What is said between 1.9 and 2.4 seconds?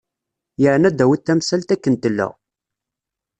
tella.